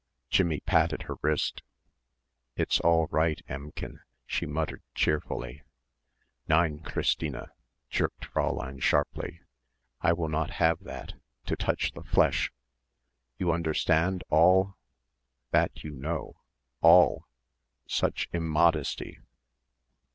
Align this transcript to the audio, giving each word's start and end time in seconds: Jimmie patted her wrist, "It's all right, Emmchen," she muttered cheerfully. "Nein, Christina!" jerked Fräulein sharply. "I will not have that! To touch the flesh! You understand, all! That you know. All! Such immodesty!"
Jimmie 0.31 0.61
patted 0.61 1.03
her 1.03 1.17
wrist, 1.21 1.61
"It's 2.55 2.79
all 2.79 3.05
right, 3.11 3.39
Emmchen," 3.47 3.99
she 4.25 4.47
muttered 4.47 4.81
cheerfully. 4.95 5.61
"Nein, 6.47 6.79
Christina!" 6.79 7.51
jerked 7.87 8.25
Fräulein 8.33 8.81
sharply. 8.81 9.41
"I 10.01 10.13
will 10.13 10.27
not 10.27 10.49
have 10.57 10.79
that! 10.85 11.13
To 11.45 11.55
touch 11.55 11.91
the 11.91 12.01
flesh! 12.01 12.51
You 13.37 13.51
understand, 13.51 14.23
all! 14.31 14.75
That 15.51 15.83
you 15.83 15.91
know. 15.91 16.41
All! 16.81 17.27
Such 17.85 18.27
immodesty!" 18.33 19.19